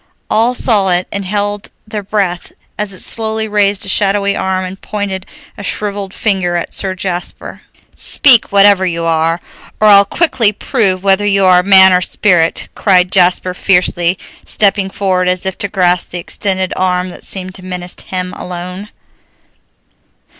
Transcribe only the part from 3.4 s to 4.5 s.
raised a shadowy